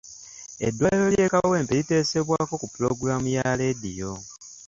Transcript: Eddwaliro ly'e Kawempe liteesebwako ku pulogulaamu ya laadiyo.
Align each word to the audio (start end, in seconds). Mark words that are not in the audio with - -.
Eddwaliro 0.67 1.07
ly'e 1.15 1.31
Kawempe 1.33 1.73
liteesebwako 1.79 2.53
ku 2.61 2.67
pulogulaamu 2.71 3.27
ya 3.35 3.43
laadiyo. 3.59 4.13